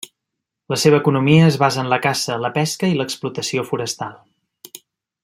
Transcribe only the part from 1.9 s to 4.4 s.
la caça, la pesca i l'explotació forestal.